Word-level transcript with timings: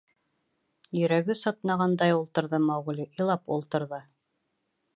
Йөрәге 1.01 1.35
сатнағандай 1.41 2.15
ултырҙы 2.21 2.61
Маугли, 2.71 3.05
илап 3.21 3.55
ултырҙы. 3.59 4.01